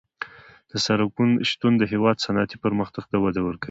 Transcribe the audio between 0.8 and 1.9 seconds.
سرکونو شتون د